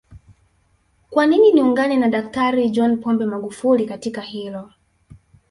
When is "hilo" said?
4.21-4.71